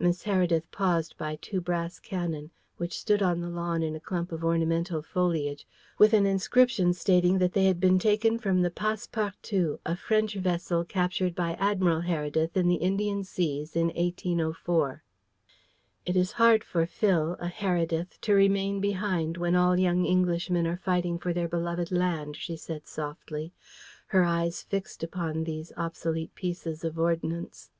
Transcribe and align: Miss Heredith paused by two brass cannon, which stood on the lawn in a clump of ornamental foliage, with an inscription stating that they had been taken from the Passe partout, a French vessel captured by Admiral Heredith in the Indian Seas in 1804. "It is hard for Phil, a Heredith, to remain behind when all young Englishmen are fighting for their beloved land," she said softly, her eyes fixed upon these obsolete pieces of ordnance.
Miss 0.00 0.24
Heredith 0.24 0.68
paused 0.72 1.16
by 1.16 1.36
two 1.40 1.60
brass 1.60 2.00
cannon, 2.00 2.50
which 2.78 2.98
stood 2.98 3.22
on 3.22 3.40
the 3.40 3.48
lawn 3.48 3.80
in 3.80 3.94
a 3.94 4.00
clump 4.00 4.32
of 4.32 4.42
ornamental 4.44 5.02
foliage, 5.02 5.68
with 5.98 6.12
an 6.14 6.26
inscription 6.26 6.92
stating 6.92 7.38
that 7.38 7.52
they 7.52 7.66
had 7.66 7.78
been 7.78 8.00
taken 8.00 8.40
from 8.40 8.60
the 8.60 8.72
Passe 8.72 9.08
partout, 9.12 9.78
a 9.86 9.94
French 9.94 10.34
vessel 10.34 10.84
captured 10.84 11.32
by 11.36 11.52
Admiral 11.60 12.00
Heredith 12.02 12.56
in 12.56 12.66
the 12.66 12.74
Indian 12.82 13.22
Seas 13.22 13.76
in 13.76 13.86
1804. 13.94 15.04
"It 16.06 16.16
is 16.16 16.32
hard 16.32 16.64
for 16.64 16.84
Phil, 16.84 17.36
a 17.38 17.46
Heredith, 17.46 18.20
to 18.22 18.34
remain 18.34 18.80
behind 18.80 19.36
when 19.36 19.54
all 19.54 19.78
young 19.78 20.04
Englishmen 20.04 20.66
are 20.66 20.76
fighting 20.76 21.20
for 21.20 21.32
their 21.32 21.46
beloved 21.46 21.92
land," 21.92 22.34
she 22.36 22.56
said 22.56 22.88
softly, 22.88 23.52
her 24.06 24.24
eyes 24.24 24.60
fixed 24.60 25.04
upon 25.04 25.44
these 25.44 25.72
obsolete 25.76 26.34
pieces 26.34 26.82
of 26.82 26.98
ordnance. 26.98 27.70